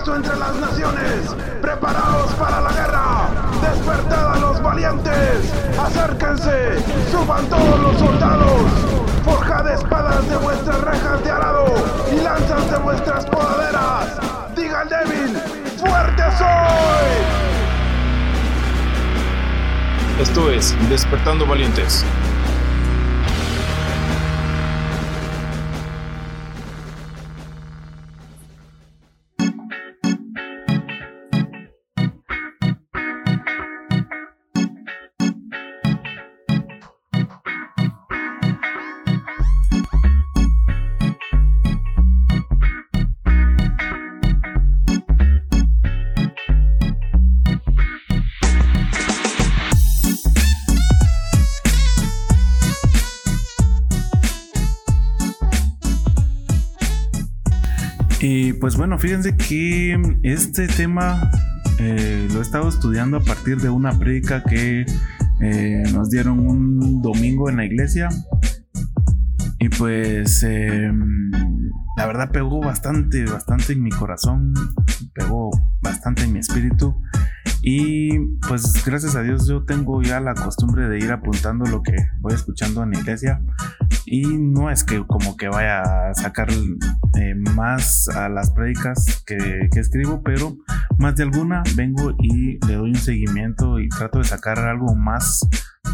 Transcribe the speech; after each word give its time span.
manifiesto 0.00 0.16
entre 0.16 0.36
las 0.36 0.56
naciones. 0.56 1.36
Preparaos 1.60 2.32
para 2.32 2.60
la 2.60 2.72
guerra. 2.72 3.28
Despertad 3.60 4.34
a 4.34 4.38
los 4.38 4.62
valientes. 4.62 5.52
Acérquense. 5.78 6.78
Suban 7.10 7.46
todos 7.46 7.80
los 7.80 7.98
soldados. 7.98 8.62
Forjad 9.24 9.68
espadas 9.68 10.28
de 10.28 10.36
vuestras 10.36 10.80
rejas 10.80 11.24
de 11.24 11.30
arado 11.30 11.66
y 12.12 12.20
lanzas 12.20 12.70
de 12.70 12.78
vuestras 12.78 13.26
podaderas. 13.26 14.18
Diga 14.56 14.82
el 14.82 14.88
débil, 14.88 15.36
fuerte 15.78 16.22
soy. 16.38 17.10
Esto 20.20 20.50
es 20.50 20.76
Despertando 20.88 21.46
Valientes. 21.46 22.04
Y 58.20 58.52
pues 58.54 58.76
bueno, 58.76 58.98
fíjense 58.98 59.34
que 59.36 59.98
este 60.22 60.68
tema 60.68 61.30
eh, 61.78 62.28
lo 62.30 62.40
he 62.40 62.42
estado 62.42 62.68
estudiando 62.68 63.16
a 63.16 63.20
partir 63.20 63.56
de 63.58 63.70
una 63.70 63.98
prédica 63.98 64.44
que 64.44 64.84
eh, 65.40 65.82
nos 65.94 66.10
dieron 66.10 66.38
un 66.38 67.00
domingo 67.00 67.48
en 67.48 67.56
la 67.56 67.64
iglesia. 67.64 68.10
Y 69.58 69.70
pues 69.70 70.42
em, 70.42 71.30
la 71.96 72.06
verdad 72.06 72.30
pegó 72.30 72.60
bastante, 72.60 73.24
bastante 73.24 73.72
en 73.72 73.82
mi 73.82 73.90
corazón, 73.90 74.52
pegó 75.14 75.50
bastante 75.80 76.24
en 76.24 76.34
mi 76.34 76.40
espíritu. 76.40 77.00
Y 77.62 78.18
pues 78.46 78.84
gracias 78.84 79.16
a 79.16 79.22
Dios 79.22 79.46
yo 79.48 79.64
tengo 79.64 80.02
ya 80.02 80.20
la 80.20 80.34
costumbre 80.34 80.88
de 80.88 80.98
ir 80.98 81.10
apuntando 81.10 81.64
lo 81.64 81.82
que 81.82 81.96
voy 82.20 82.34
escuchando 82.34 82.82
en 82.82 82.90
la 82.90 82.98
iglesia. 82.98 83.40
Y 84.12 84.22
no 84.24 84.72
es 84.72 84.82
que 84.82 85.06
como 85.06 85.36
que 85.36 85.48
vaya 85.48 85.82
a 85.82 86.14
sacar 86.14 86.48
eh, 86.50 87.34
más 87.54 88.08
a 88.08 88.28
las 88.28 88.50
prédicas 88.50 89.22
que, 89.24 89.68
escribo, 89.76 90.20
pero 90.24 90.56
más 90.98 91.14
de 91.14 91.22
alguna 91.22 91.62
vengo 91.76 92.16
y 92.18 92.58
le 92.66 92.74
doy 92.74 92.90
un 92.90 92.96
seguimiento 92.96 93.78
y 93.78 93.88
trato 93.88 94.18
de 94.18 94.24
sacar 94.24 94.58
algo 94.58 94.96
más 94.96 95.46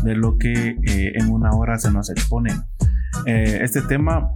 de 0.03 0.15
lo 0.15 0.39
que 0.39 0.79
eh, 0.83 1.13
en 1.15 1.31
una 1.31 1.51
hora 1.51 1.79
se 1.79 1.91
nos 1.91 2.09
expone. 2.09 2.55
Eh, 3.27 3.59
este 3.61 3.83
tema 3.83 4.31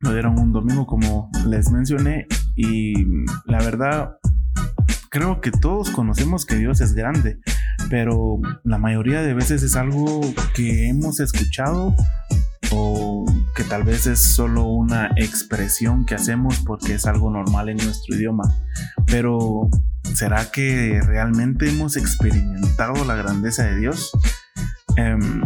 lo 0.00 0.12
dieron 0.12 0.36
un 0.36 0.52
domingo 0.52 0.84
como 0.84 1.30
les 1.46 1.70
mencioné 1.70 2.26
y 2.56 2.94
la 3.46 3.58
verdad 3.58 4.16
creo 5.08 5.40
que 5.40 5.52
todos 5.52 5.90
conocemos 5.90 6.44
que 6.46 6.56
Dios 6.56 6.80
es 6.80 6.94
grande, 6.94 7.38
pero 7.88 8.40
la 8.64 8.78
mayoría 8.78 9.22
de 9.22 9.34
veces 9.34 9.62
es 9.62 9.76
algo 9.76 10.20
que 10.56 10.88
hemos 10.88 11.20
escuchado 11.20 11.94
o 12.74 13.24
que 13.54 13.64
tal 13.64 13.84
vez 13.84 14.06
es 14.06 14.22
solo 14.22 14.64
una 14.64 15.12
expresión 15.16 16.04
que 16.04 16.14
hacemos 16.14 16.58
porque 16.60 16.94
es 16.94 17.06
algo 17.06 17.30
normal 17.30 17.68
en 17.68 17.76
nuestro 17.76 18.16
idioma. 18.16 18.44
Pero 19.06 19.68
¿será 20.14 20.50
que 20.50 21.00
realmente 21.02 21.68
hemos 21.68 21.96
experimentado 21.96 23.04
la 23.04 23.14
grandeza 23.14 23.64
de 23.64 23.78
Dios? 23.78 24.10
Em, 24.96 25.42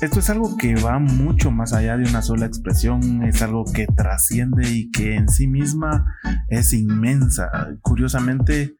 esto 0.00 0.20
es 0.20 0.30
algo 0.30 0.56
que 0.56 0.76
va 0.76 0.98
mucho 0.98 1.50
más 1.50 1.72
allá 1.72 1.96
de 1.96 2.08
una 2.08 2.22
sola 2.22 2.46
expresión, 2.46 3.24
es 3.24 3.42
algo 3.42 3.64
que 3.64 3.86
trasciende 3.86 4.70
y 4.70 4.90
que 4.90 5.16
en 5.16 5.28
sí 5.28 5.48
misma 5.48 6.14
es 6.48 6.72
inmensa. 6.72 7.50
Curiosamente, 7.80 8.76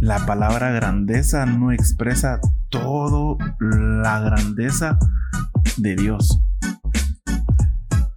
la 0.00 0.26
palabra 0.26 0.70
grandeza 0.70 1.46
no 1.46 1.72
expresa 1.72 2.40
todo 2.68 3.38
la 3.60 4.20
grandeza 4.20 4.98
de 5.76 5.96
Dios. 5.96 6.40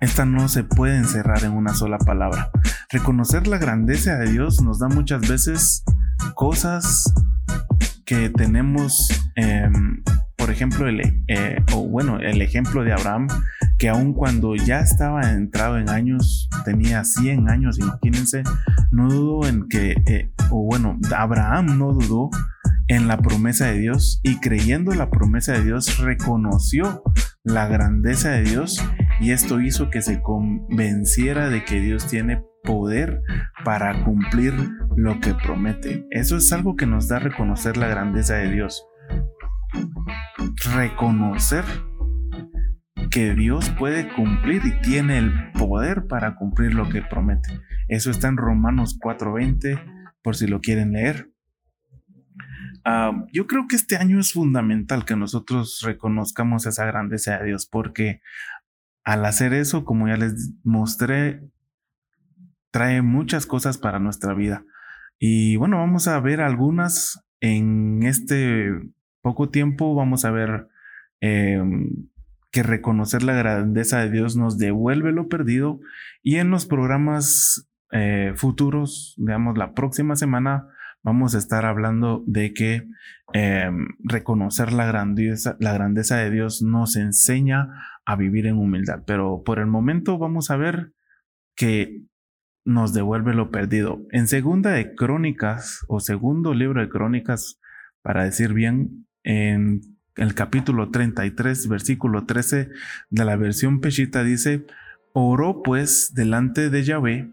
Esta 0.01 0.25
no 0.25 0.49
se 0.49 0.63
puede 0.63 0.97
encerrar 0.97 1.43
en 1.43 1.53
una 1.53 1.73
sola 1.73 1.97
palabra. 1.97 2.49
Reconocer 2.89 3.47
la 3.47 3.57
grandeza 3.57 4.17
de 4.17 4.31
Dios 4.31 4.61
nos 4.61 4.79
da 4.79 4.89
muchas 4.89 5.21
veces 5.27 5.83
cosas 6.35 7.13
que 8.05 8.29
tenemos 8.29 9.07
em, 9.35 10.03
por 10.41 10.49
ejemplo, 10.49 10.87
el, 10.87 11.23
eh, 11.27 11.63
o 11.71 11.87
bueno, 11.87 12.19
el 12.19 12.41
ejemplo 12.41 12.83
de 12.83 12.91
Abraham, 12.91 13.27
que 13.77 13.89
aun 13.89 14.11
cuando 14.11 14.55
ya 14.55 14.79
estaba 14.79 15.33
entrado 15.33 15.77
en 15.77 15.87
años, 15.87 16.49
tenía 16.65 17.03
100 17.03 17.47
años, 17.47 17.77
imagínense, 17.77 18.41
no 18.91 19.07
dudó 19.07 19.47
en 19.47 19.69
que, 19.69 20.01
eh, 20.07 20.31
o 20.49 20.63
bueno, 20.65 20.97
Abraham 21.15 21.77
no 21.77 21.93
dudó 21.93 22.31
en 22.87 23.07
la 23.07 23.17
promesa 23.17 23.67
de 23.67 23.77
Dios 23.77 24.19
y 24.23 24.39
creyendo 24.39 24.95
la 24.95 25.11
promesa 25.11 25.53
de 25.53 25.63
Dios 25.63 25.99
reconoció 25.99 27.03
la 27.43 27.67
grandeza 27.67 28.31
de 28.31 28.41
Dios 28.41 28.83
y 29.21 29.31
esto 29.31 29.61
hizo 29.61 29.89
que 29.89 30.01
se 30.01 30.21
convenciera 30.21 31.49
de 31.49 31.63
que 31.63 31.79
Dios 31.79 32.07
tiene 32.07 32.43
poder 32.63 33.21
para 33.63 34.03
cumplir 34.03 34.53
lo 34.97 35.19
que 35.19 35.33
promete. 35.33 36.05
Eso 36.11 36.37
es 36.37 36.51
algo 36.51 36.75
que 36.75 36.85
nos 36.85 37.07
da 37.07 37.17
a 37.17 37.19
reconocer 37.19 37.77
la 37.77 37.87
grandeza 37.87 38.35
de 38.35 38.51
Dios 38.51 38.85
reconocer 40.75 41.63
que 43.09 43.33
Dios 43.33 43.69
puede 43.71 44.13
cumplir 44.13 44.61
y 44.65 44.81
tiene 44.81 45.17
el 45.17 45.51
poder 45.53 46.07
para 46.07 46.35
cumplir 46.35 46.73
lo 46.73 46.89
que 46.89 47.01
promete. 47.01 47.59
Eso 47.87 48.09
está 48.09 48.27
en 48.27 48.37
Romanos 48.37 48.97
4:20, 49.01 49.81
por 50.21 50.35
si 50.35 50.47
lo 50.47 50.61
quieren 50.61 50.93
leer. 50.93 51.29
Ah, 52.83 53.11
yo 53.31 53.47
creo 53.47 53.67
que 53.67 53.75
este 53.75 53.97
año 53.97 54.19
es 54.19 54.33
fundamental 54.33 55.05
que 55.05 55.15
nosotros 55.15 55.81
reconozcamos 55.83 56.65
esa 56.65 56.85
grandeza 56.85 57.37
de 57.37 57.47
Dios, 57.47 57.67
porque 57.69 58.21
al 59.03 59.25
hacer 59.25 59.53
eso, 59.53 59.85
como 59.85 60.07
ya 60.07 60.17
les 60.17 60.53
mostré, 60.63 61.41
trae 62.71 63.01
muchas 63.01 63.45
cosas 63.45 63.77
para 63.77 63.99
nuestra 63.99 64.33
vida. 64.33 64.63
Y 65.19 65.55
bueno, 65.57 65.77
vamos 65.77 66.07
a 66.07 66.19
ver 66.19 66.41
algunas 66.41 67.23
en 67.41 68.03
este 68.03 68.69
poco 69.21 69.49
tiempo 69.49 69.95
vamos 69.95 70.25
a 70.25 70.31
ver 70.31 70.67
em, 71.19 72.07
que 72.51 72.63
reconocer 72.63 73.23
la 73.23 73.33
grandeza 73.33 73.99
de 73.99 74.09
Dios 74.09 74.35
nos 74.35 74.57
devuelve 74.57 75.11
lo 75.11 75.27
perdido 75.27 75.79
y 76.21 76.37
en 76.37 76.49
los 76.49 76.65
programas 76.65 77.69
eh, 77.91 78.33
futuros, 78.35 79.15
digamos 79.17 79.57
la 79.57 79.73
próxima 79.73 80.15
semana, 80.15 80.67
vamos 81.03 81.35
a 81.35 81.37
estar 81.39 81.65
hablando 81.65 82.23
de 82.27 82.53
que 82.53 82.87
em, 83.33 83.87
reconocer 84.03 84.71
la 84.73 84.85
grandeza, 84.85 85.55
la 85.59 85.73
grandeza 85.73 86.17
de 86.17 86.29
Dios 86.29 86.61
nos 86.61 86.95
enseña 86.95 87.69
a 88.05 88.15
vivir 88.15 88.47
en 88.47 88.57
humildad. 88.57 89.03
Pero 89.05 89.43
por 89.43 89.59
el 89.59 89.67
momento 89.67 90.17
vamos 90.17 90.51
a 90.51 90.57
ver 90.57 90.93
que 91.55 92.03
nos 92.65 92.93
devuelve 92.93 93.33
lo 93.33 93.51
perdido. 93.51 94.01
En 94.11 94.27
segunda 94.27 94.71
de 94.71 94.95
Crónicas 94.95 95.83
o 95.87 95.99
segundo 95.99 96.53
libro 96.53 96.81
de 96.81 96.89
Crónicas, 96.89 97.59
para 98.01 98.23
decir 98.23 98.53
bien, 98.53 99.07
en 99.23 99.81
el 100.15 100.33
capítulo 100.33 100.89
33, 100.89 101.67
versículo 101.67 102.25
13 102.25 102.69
de 103.09 103.25
la 103.25 103.35
versión 103.35 103.79
Peshita 103.79 104.23
dice, 104.23 104.65
oró 105.13 105.61
pues 105.63 106.13
delante 106.13 106.69
de 106.69 106.83
Yahvé, 106.83 107.31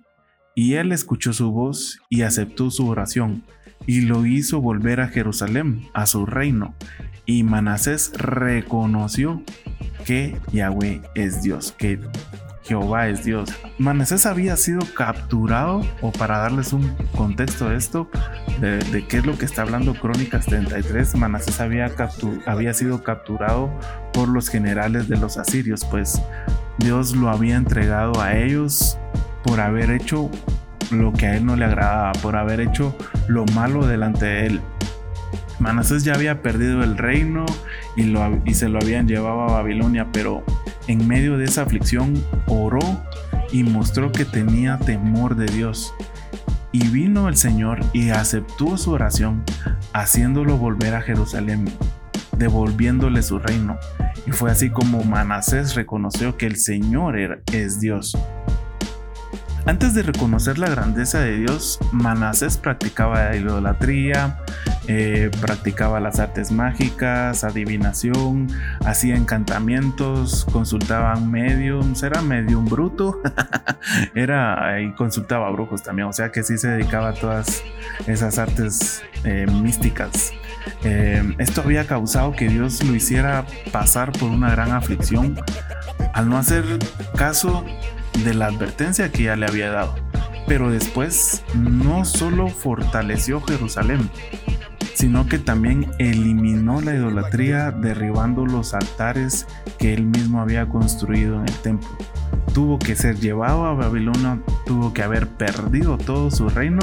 y 0.54 0.74
él 0.74 0.92
escuchó 0.92 1.32
su 1.32 1.52
voz 1.52 2.00
y 2.08 2.22
aceptó 2.22 2.70
su 2.70 2.88
oración, 2.88 3.44
y 3.86 4.02
lo 4.02 4.26
hizo 4.26 4.60
volver 4.60 5.00
a 5.00 5.08
Jerusalén, 5.08 5.82
a 5.94 6.06
su 6.06 6.26
reino. 6.26 6.74
Y 7.26 7.42
Manasés 7.42 8.12
reconoció 8.16 9.42
que 10.04 10.36
Yahvé 10.52 11.02
es 11.14 11.42
Dios, 11.42 11.74
que 11.76 11.98
Jehová 12.68 13.08
es 13.08 13.24
Dios. 13.24 13.50
Manasés 13.78 14.26
había 14.26 14.56
sido 14.56 14.80
capturado, 14.94 15.80
o 16.02 16.12
para 16.12 16.38
darles 16.38 16.74
un 16.74 16.94
contexto 17.16 17.70
de 17.70 17.76
esto, 17.76 18.10
de, 18.60 19.06
qué 19.08 19.18
es 19.18 19.26
lo 19.26 19.38
que 19.38 19.46
está 19.46 19.62
hablando 19.62 19.94
Crónicas 19.94 20.44
33, 20.46 21.14
Manasés 21.16 21.60
había, 21.60 21.90
había 22.46 22.74
sido 22.74 23.02
capturado 23.02 23.70
por 24.12 24.28
los 24.28 24.48
generales 24.48 25.08
de 25.08 25.16
los 25.16 25.38
asirios, 25.38 25.84
pues 25.86 26.20
Dios 26.78 27.16
lo 27.16 27.30
había 27.30 27.56
entregado 27.56 28.20
a 28.20 28.36
ellos 28.36 28.98
por 29.44 29.60
haber 29.60 29.90
hecho 29.90 30.30
lo 30.90 31.12
que 31.12 31.26
a 31.26 31.36
él 31.36 31.46
no 31.46 31.56
le 31.56 31.64
agradaba, 31.64 32.12
por 32.12 32.36
haber 32.36 32.60
hecho 32.60 32.96
lo 33.28 33.46
malo 33.46 33.86
delante 33.86 34.26
de 34.26 34.46
él. 34.46 34.60
Manasés 35.68 36.02
ya 36.02 36.14
había 36.14 36.40
perdido 36.40 36.82
el 36.82 36.96
reino 36.96 37.44
y, 37.94 38.04
lo, 38.04 38.40
y 38.46 38.54
se 38.54 38.70
lo 38.70 38.78
habían 38.78 39.06
llevado 39.06 39.42
a 39.42 39.52
Babilonia, 39.52 40.08
pero 40.14 40.42
en 40.86 41.06
medio 41.06 41.36
de 41.36 41.44
esa 41.44 41.60
aflicción 41.60 42.14
oró 42.46 42.80
y 43.52 43.64
mostró 43.64 44.10
que 44.10 44.24
tenía 44.24 44.78
temor 44.78 45.36
de 45.36 45.44
Dios. 45.44 45.92
Y 46.72 46.88
vino 46.88 47.28
el 47.28 47.36
Señor 47.36 47.80
y 47.92 48.08
aceptó 48.08 48.78
su 48.78 48.92
oración, 48.92 49.44
haciéndolo 49.92 50.56
volver 50.56 50.94
a 50.94 51.02
Jerusalén, 51.02 51.66
devolviéndole 52.38 53.22
su 53.22 53.38
reino. 53.38 53.76
Y 54.26 54.30
fue 54.30 54.50
así 54.50 54.70
como 54.70 55.04
Manasés 55.04 55.74
reconoció 55.74 56.38
que 56.38 56.46
el 56.46 56.56
Señor 56.56 57.42
es 57.52 57.78
Dios. 57.78 58.16
Antes 59.66 59.92
de 59.92 60.02
reconocer 60.02 60.56
la 60.56 60.70
grandeza 60.70 61.20
de 61.20 61.36
Dios, 61.36 61.78
Manasés 61.92 62.56
practicaba 62.56 63.24
la 63.24 63.36
idolatría, 63.36 64.38
eh, 64.90 65.30
practicaba 65.42 66.00
las 66.00 66.18
artes 66.18 66.50
mágicas, 66.50 67.44
adivinación, 67.44 68.48
hacía 68.86 69.16
encantamientos, 69.16 70.46
consultaba 70.50 71.14
mediums, 71.16 72.02
era 72.02 72.22
medium 72.22 72.64
bruto, 72.64 73.20
era 74.14 74.80
y 74.80 74.94
consultaba 74.94 75.50
brujos 75.50 75.82
también, 75.82 76.08
o 76.08 76.12
sea 76.14 76.32
que 76.32 76.42
sí 76.42 76.56
se 76.56 76.68
dedicaba 76.68 77.10
a 77.10 77.12
todas 77.12 77.62
esas 78.06 78.38
artes 78.38 79.02
eh, 79.24 79.46
místicas. 79.46 80.32
Eh, 80.84 81.34
esto 81.38 81.60
había 81.60 81.86
causado 81.86 82.32
que 82.32 82.48
Dios 82.48 82.82
lo 82.82 82.94
hiciera 82.94 83.44
pasar 83.70 84.12
por 84.12 84.30
una 84.30 84.50
gran 84.50 84.72
aflicción 84.72 85.38
al 86.14 86.30
no 86.30 86.38
hacer 86.38 86.64
caso 87.14 87.62
de 88.24 88.32
la 88.32 88.46
advertencia 88.46 89.12
que 89.12 89.24
ya 89.24 89.36
le 89.36 89.46
había 89.46 89.70
dado. 89.70 89.94
Pero 90.46 90.70
después 90.70 91.44
no 91.54 92.06
solo 92.06 92.48
fortaleció 92.48 93.42
Jerusalén, 93.42 94.10
sino 94.98 95.28
que 95.28 95.38
también 95.38 95.92
eliminó 96.00 96.80
la 96.80 96.92
idolatría 96.92 97.70
derribando 97.70 98.44
los 98.44 98.74
altares 98.74 99.46
que 99.78 99.94
él 99.94 100.04
mismo 100.04 100.40
había 100.40 100.68
construido 100.68 101.36
en 101.36 101.42
el 101.42 101.54
templo. 101.60 101.88
Tuvo 102.52 102.80
que 102.80 102.96
ser 102.96 103.14
llevado 103.14 103.66
a 103.66 103.74
Babilonia, 103.74 104.40
tuvo 104.66 104.92
que 104.92 105.04
haber 105.04 105.28
perdido 105.28 105.98
todo 105.98 106.32
su 106.32 106.48
reino 106.48 106.80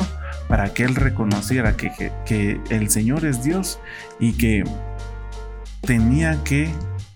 para 0.48 0.74
que 0.74 0.84
él 0.84 0.96
reconociera 0.96 1.76
que, 1.76 2.62
el 2.70 2.90
Señor 2.90 3.26
es 3.26 3.44
Dios 3.44 3.82
y 4.18 4.32
que 4.32 4.64
tenía 5.82 6.42
que 6.46 6.70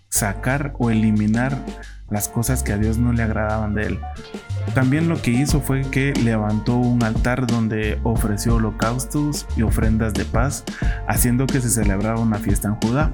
sacar 0.10 0.74
o 0.80 0.90
eliminar 0.90 1.64
las 2.10 2.28
cosas 2.28 2.62
que 2.62 2.74
a 2.74 2.78
Dios 2.78 2.98
no 2.98 3.14
le 3.14 3.24
agradaban 3.24 3.74
de 3.74 3.84
él. 3.84 4.00
También 4.74 5.10
lo 5.10 5.22
que 5.22 5.32
hizo 5.32 5.62
fue 5.62 5.82
que 5.82 6.14
levantó 6.14 6.76
un 6.76 7.04
altar 7.04 7.48
donde 7.48 8.00
ofreció 8.04 8.56
holocaustos 8.56 9.46
y 9.56 9.64
ofrendas 9.64 10.14
de 10.14 10.26
paz, 10.26 10.64
haciendo 11.08 11.48
que 11.48 11.62
se 11.62 11.70
celebrara 11.70 12.20
una 12.20 12.38
fiesta 12.38 12.70
en 12.70 12.76
Judá. 12.76 13.12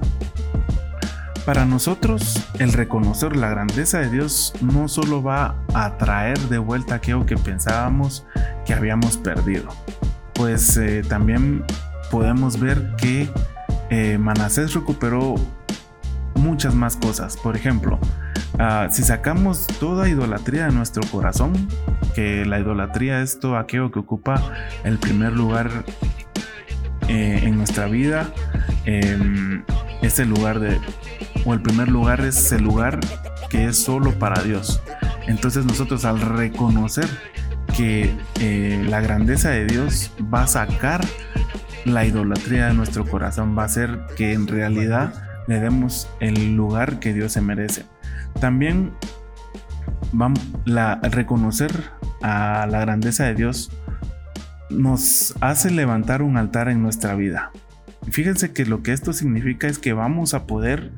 Para 1.44 1.64
nosotros, 1.64 2.44
el 2.58 2.72
reconocer 2.72 3.36
la 3.36 3.48
grandeza 3.48 4.00
de 4.00 4.10
Dios 4.10 4.52
no 4.60 4.88
solo 4.88 5.22
va 5.22 5.54
a 5.74 5.96
traer 5.96 6.38
de 6.48 6.58
vuelta 6.58 6.96
aquello 6.96 7.24
que 7.24 7.36
pensábamos 7.36 8.26
que 8.64 8.74
habíamos 8.74 9.16
perdido, 9.16 9.68
pues 10.34 10.76
eh, 10.76 11.02
también 11.08 11.64
podemos 12.10 12.58
ver 12.58 12.96
que 12.96 13.30
eh, 13.90 14.18
Manasés 14.18 14.74
recuperó 14.74 15.36
muchas 16.34 16.74
más 16.74 16.96
cosas. 16.96 17.36
Por 17.36 17.56
ejemplo, 17.56 17.98
Ah, 18.58 18.88
si 18.90 19.02
sacamos 19.02 19.66
toda 19.78 20.08
idolatría 20.08 20.66
de 20.66 20.72
nuestro 20.72 21.02
corazón, 21.10 21.52
que 22.14 22.46
la 22.46 22.58
idolatría 22.58 23.20
es 23.20 23.38
todo 23.38 23.58
aquello 23.58 23.90
que 23.90 23.98
ocupa 23.98 24.42
el 24.84 24.98
primer 24.98 25.32
lugar 25.32 25.70
eh, 27.08 27.40
en 27.42 27.56
nuestra 27.58 27.86
vida, 27.86 28.32
eh, 28.86 29.62
ese 30.00 30.24
lugar 30.24 30.60
de, 30.60 30.80
o 31.44 31.52
el 31.52 31.60
primer 31.60 31.88
lugar 31.88 32.20
es 32.20 32.50
el 32.52 32.62
lugar 32.62 32.98
que 33.50 33.66
es 33.66 33.76
solo 33.76 34.12
para 34.18 34.42
Dios. 34.42 34.80
Entonces 35.26 35.66
nosotros 35.66 36.06
al 36.06 36.20
reconocer 36.20 37.06
que 37.76 38.16
eh, 38.40 38.84
la 38.88 39.02
grandeza 39.02 39.50
de 39.50 39.66
Dios 39.66 40.12
va 40.32 40.44
a 40.44 40.46
sacar 40.46 41.04
la 41.84 42.06
idolatría 42.06 42.68
de 42.68 42.74
nuestro 42.74 43.04
corazón, 43.04 43.56
va 43.56 43.62
a 43.62 43.66
hacer 43.66 44.00
que 44.16 44.32
en 44.32 44.48
realidad 44.48 45.12
le 45.46 45.60
demos 45.60 46.08
el 46.20 46.56
lugar 46.56 46.98
que 47.00 47.12
Dios 47.12 47.32
se 47.32 47.42
merece. 47.42 47.84
También 48.40 48.92
reconocer 51.10 51.70
a 52.22 52.66
la 52.66 52.80
grandeza 52.80 53.24
de 53.24 53.34
Dios 53.34 53.70
nos 54.70 55.34
hace 55.40 55.70
levantar 55.70 56.22
un 56.22 56.36
altar 56.36 56.68
en 56.68 56.82
nuestra 56.82 57.14
vida. 57.14 57.52
Fíjense 58.10 58.52
que 58.52 58.66
lo 58.66 58.82
que 58.82 58.92
esto 58.92 59.12
significa 59.12 59.68
es 59.68 59.78
que 59.78 59.92
vamos 59.92 60.34
a 60.34 60.46
poder 60.46 60.92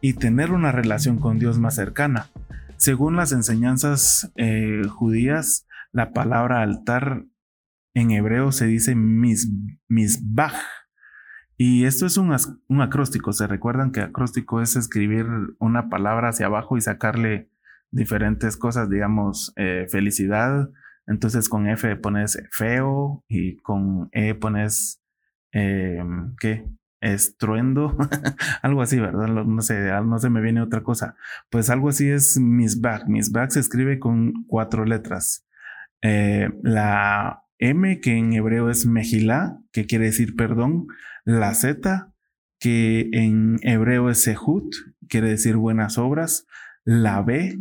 y 0.00 0.14
tener 0.14 0.52
una 0.52 0.72
relación 0.72 1.18
con 1.18 1.38
Dios 1.38 1.58
más 1.58 1.74
cercana. 1.74 2.30
Según 2.76 3.16
las 3.16 3.32
enseñanzas 3.32 4.30
eh, 4.36 4.82
judías, 4.88 5.66
la 5.92 6.12
palabra 6.12 6.62
altar 6.62 7.24
en 7.94 8.10
hebreo 8.10 8.52
se 8.52 8.66
dice 8.66 8.94
mis, 8.94 9.48
y 11.56 11.84
esto 11.84 12.06
es 12.06 12.16
un, 12.16 12.32
acróstico. 12.80 13.32
Se 13.32 13.46
recuerdan 13.46 13.92
que 13.92 14.00
acróstico 14.00 14.60
es 14.60 14.76
escribir 14.76 15.26
una 15.58 15.88
palabra 15.88 16.30
hacia 16.30 16.46
abajo 16.46 16.76
y 16.76 16.80
sacarle 16.80 17.48
diferentes 17.90 18.56
cosas, 18.56 18.90
digamos, 18.90 19.52
eh, 19.56 19.86
felicidad. 19.88 20.70
Entonces 21.06 21.48
con 21.48 21.68
F 21.68 21.96
pones 21.96 22.42
feo 22.50 23.24
y 23.28 23.56
con 23.58 24.08
E 24.12 24.34
pones, 24.34 25.00
eh, 25.52 26.02
¿qué? 26.40 26.66
Estruendo, 27.00 27.96
algo 28.62 28.82
así, 28.82 28.98
¿verdad? 28.98 29.28
No 29.28 29.60
sé, 29.60 29.90
no 30.02 30.18
se 30.18 30.30
me 30.30 30.40
viene 30.40 30.62
otra 30.62 30.82
cosa. 30.82 31.16
Pues 31.50 31.70
algo 31.70 31.90
así 31.90 32.08
es 32.08 32.38
mis 32.40 32.80
Misbag 33.06 33.52
se 33.52 33.60
escribe 33.60 33.98
con 34.00 34.44
cuatro 34.46 34.84
letras. 34.84 35.46
Eh, 36.02 36.50
la 36.62 37.43
M, 37.58 38.00
que 38.00 38.16
en 38.16 38.32
hebreo 38.32 38.70
es 38.70 38.86
Mejilá, 38.86 39.60
que 39.72 39.86
quiere 39.86 40.06
decir 40.06 40.36
perdón, 40.36 40.86
la 41.24 41.54
Z, 41.54 42.12
que 42.58 43.08
en 43.12 43.58
hebreo 43.62 44.10
es 44.10 44.22
Sehut, 44.22 44.74
quiere 45.08 45.28
decir 45.28 45.56
buenas 45.56 45.98
obras, 45.98 46.46
la 46.84 47.22
B, 47.22 47.58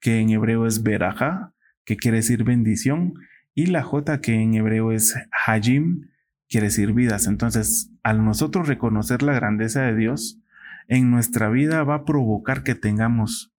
que 0.00 0.20
en 0.20 0.30
hebreo 0.30 0.66
es 0.66 0.82
Berajá, 0.82 1.54
que 1.84 1.96
quiere 1.96 2.18
decir 2.18 2.44
bendición, 2.44 3.14
y 3.54 3.66
la 3.66 3.82
J, 3.82 4.20
que 4.20 4.34
en 4.34 4.54
hebreo 4.54 4.92
es 4.92 5.14
Hajim, 5.46 6.08
quiere 6.48 6.66
decir 6.66 6.92
vidas. 6.92 7.26
Entonces, 7.26 7.90
al 8.02 8.24
nosotros 8.24 8.68
reconocer 8.68 9.22
la 9.22 9.34
grandeza 9.34 9.82
de 9.82 9.96
Dios, 9.96 10.40
en 10.88 11.10
nuestra 11.10 11.48
vida 11.48 11.84
va 11.84 11.94
a 11.96 12.04
provocar 12.04 12.62
que 12.62 12.74
tengamos 12.74 13.52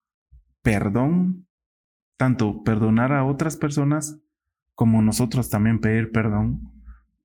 perdón, 0.62 1.48
tanto 2.18 2.64
perdonar 2.64 3.12
a 3.12 3.26
otras 3.26 3.58
personas 3.58 4.20
como 4.76 5.02
nosotros 5.02 5.50
también 5.50 5.80
pedir 5.80 6.12
perdón, 6.12 6.72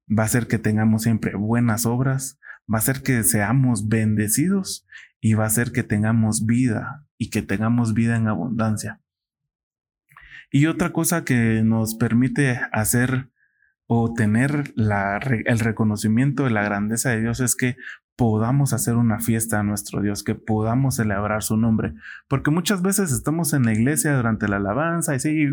va 0.09 0.25
a 0.25 0.27
hacer 0.27 0.47
que 0.47 0.59
tengamos 0.59 1.03
siempre 1.03 1.35
buenas 1.35 1.87
obras, 1.87 2.39
va 2.73 2.77
a 2.77 2.81
hacer 2.81 3.03
que 3.03 3.23
seamos 3.25 3.89
bendecidos 3.89 4.87
y 5.21 5.35
va 5.35 5.45
a 5.45 5.49
hacer 5.49 5.73
que 5.73 5.83
tengamos 5.83 6.47
vida 6.47 7.07
y 7.17 7.31
que 7.31 7.43
tengamos 7.43 7.95
vida 7.95 8.17
en 8.17 8.29
abundancia. 8.29 9.01
Y 10.51 10.67
otra 10.67 10.93
cosa 10.93 11.25
que 11.25 11.63
nos 11.63 11.95
permite 11.95 12.61
hacer 12.73 13.31
o 13.87 14.13
tener 14.15 14.73
el 14.77 15.59
reconocimiento 15.59 16.45
de 16.45 16.51
la 16.51 16.63
grandeza 16.63 17.11
de 17.11 17.21
Dios 17.21 17.41
es 17.41 17.57
que 17.57 17.77
podamos 18.17 18.73
hacer 18.73 18.97
una 18.97 19.21
fiesta 19.21 19.61
a 19.61 19.63
nuestro 19.63 20.03
Dios, 20.03 20.25
que 20.25 20.35
podamos 20.35 20.97
celebrar 20.97 21.43
su 21.43 21.57
nombre. 21.57 21.95
Porque 22.29 22.51
muchas 22.51 22.83
veces 22.83 23.13
estamos 23.13 23.53
en 23.53 23.65
la 23.65 23.73
iglesia 23.73 24.17
durante 24.17 24.49
la 24.49 24.57
alabanza 24.57 25.15
y 25.15 25.21
sí, 25.21 25.47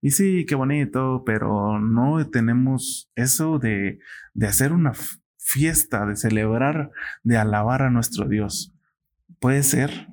y 0.00 0.10
sí, 0.10 0.46
qué 0.46 0.54
bonito, 0.54 1.22
pero 1.24 1.78
no 1.80 2.28
tenemos 2.30 3.10
eso 3.14 3.58
de, 3.58 3.98
de 4.34 4.46
hacer 4.46 4.72
una 4.72 4.92
fiesta, 5.38 6.06
de 6.06 6.16
celebrar, 6.16 6.90
de 7.22 7.36
alabar 7.38 7.82
a 7.82 7.90
nuestro 7.90 8.28
Dios. 8.28 8.74
Puede 9.38 9.62
ser 9.62 10.08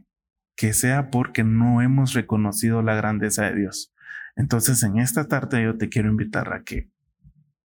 que 0.55 0.74
sea 0.74 1.10
porque 1.10 1.43
no 1.43 1.82
hemos 1.82 2.13
reconocido 2.13 2.82
la 2.82 2.96
grandeza 2.96 3.46
de 3.46 3.55
Dios. 3.55 3.93
Entonces 4.36 4.84
en 4.84 5.00
esta 5.00 5.27
tarde 5.27 5.63
yo 5.63 5.77
te 5.77 5.89
quiero 5.89 6.10
invitar 6.10 6.53
a 6.53 6.63
que 6.63 6.89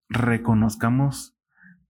reconozcamos 0.09 1.35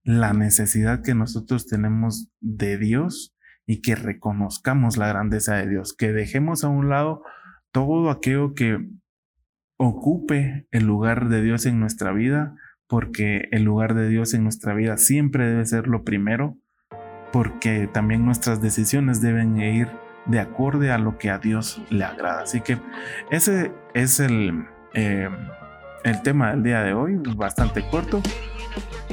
la 0.02 0.32
necesidad 0.32 1.02
que 1.02 1.14
nosotros 1.14 1.66
tenemos 1.66 2.28
de 2.40 2.78
Dios 2.78 3.36
y 3.66 3.82
que 3.82 3.94
reconozcamos 3.94 4.96
la 4.96 5.08
grandeza 5.08 5.56
de 5.56 5.68
Dios, 5.68 5.94
que 5.94 6.12
dejemos 6.12 6.64
a 6.64 6.68
un 6.68 6.88
lado 6.88 7.22
todo 7.72 8.10
aquello 8.10 8.54
que 8.54 8.88
ocupe 9.78 10.66
el 10.70 10.84
lugar 10.84 11.28
de 11.28 11.40
Dios 11.40 11.64
en 11.64 11.80
nuestra 11.80 12.12
vida, 12.12 12.54
porque 12.86 13.48
el 13.52 13.62
lugar 13.62 13.94
de 13.94 14.08
Dios 14.08 14.34
en 14.34 14.42
nuestra 14.42 14.74
vida 14.74 14.98
siempre 14.98 15.46
debe 15.46 15.64
ser 15.64 15.86
lo 15.86 16.04
primero, 16.04 16.58
porque 17.32 17.88
también 17.92 18.24
nuestras 18.24 18.60
decisiones 18.60 19.20
deben 19.20 19.58
ir 19.60 19.88
de 20.26 20.40
acorde 20.40 20.90
a 20.90 20.98
lo 20.98 21.16
que 21.16 21.30
a 21.30 21.38
Dios 21.38 21.80
le 21.90 22.04
agrada. 22.04 22.42
Así 22.42 22.60
que 22.60 22.78
ese 23.30 23.72
es 23.94 24.20
el, 24.20 24.66
eh, 24.94 25.28
el 26.04 26.22
tema 26.22 26.50
del 26.50 26.62
día 26.62 26.82
de 26.82 26.92
hoy, 26.92 27.16
bastante 27.36 27.86
corto, 27.88 28.20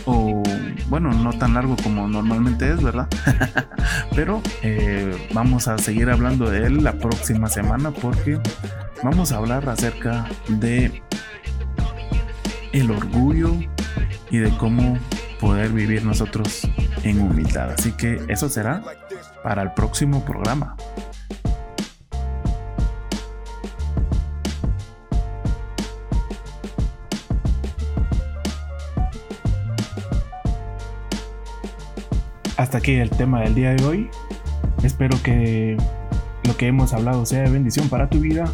o 0.06 0.44
bueno, 0.90 1.12
no 1.12 1.32
tan 1.34 1.54
largo 1.54 1.76
como 1.82 2.08
normalmente 2.08 2.72
es, 2.72 2.82
¿verdad? 2.82 3.08
Pero 4.16 4.42
eh, 4.62 5.16
vamos 5.34 5.68
a 5.68 5.78
seguir 5.78 6.10
hablando 6.10 6.50
de 6.50 6.66
él 6.66 6.84
la 6.84 6.94
próxima 6.94 7.48
semana 7.48 7.92
porque 7.92 8.40
vamos 9.04 9.32
a 9.32 9.38
hablar 9.38 9.68
acerca 9.70 10.28
de 10.48 11.02
el 12.74 12.92
orgullo 12.92 13.54
y 14.30 14.38
de 14.40 14.56
cómo 14.58 14.98
poder 15.40 15.72
vivir 15.72 16.04
nosotros 16.04 16.68
en 17.04 17.22
humildad. 17.22 17.72
Así 17.72 17.92
que 17.92 18.22
eso 18.28 18.50
será 18.50 18.84
para 19.44 19.62
el 19.62 19.72
próximo 19.74 20.26
programa. 20.26 20.76
Hasta 32.58 32.78
aquí 32.78 32.94
el 32.94 33.10
tema 33.10 33.42
del 33.42 33.54
día 33.54 33.72
de 33.76 33.84
hoy. 33.86 34.10
Espero 34.84 35.22
que 35.22 35.78
lo 36.46 36.58
que 36.58 36.68
hemos 36.68 36.94
hablado 36.94 37.26
sea 37.26 37.42
de 37.42 37.50
bendición 37.50 37.90
para 37.90 38.10
tu 38.10 38.20
vida. 38.20 38.46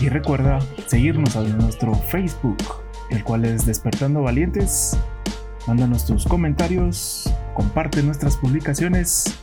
Y 0.00 0.10
recuerda 0.10 0.58
seguirnos 0.86 1.36
en 1.36 1.56
nuestro 1.56 1.94
Facebook, 1.94 2.58
el 3.10 3.24
cual 3.24 3.46
es 3.46 3.64
Despertando 3.64 4.22
Valientes. 4.22 4.96
Mándanos 5.66 6.04
tus 6.04 6.26
comentarios, 6.26 7.32
comparte 7.54 8.02
nuestras 8.02 8.36
publicaciones 8.36 9.38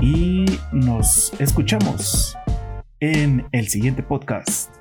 y 0.00 0.46
nos 0.72 1.32
escuchamos 1.38 2.34
en 3.00 3.46
el 3.52 3.68
siguiente 3.68 4.02
podcast. 4.02 4.74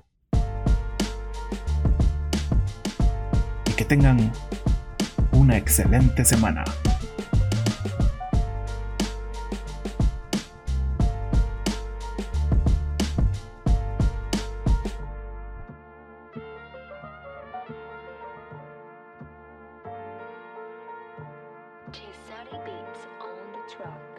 Y 3.69 3.71
que 3.75 3.83
tengan 3.83 4.31
una 5.33 5.57
excelente 5.57 6.23
semana. 6.23 6.63
Cesare 21.93 22.59
Beats 22.65 23.05
on 23.21 23.51
the 23.51 23.71
track. 23.71 24.12